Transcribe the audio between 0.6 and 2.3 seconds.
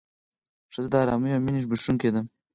ښځه د ارامۍ او مینې بښونکې ده.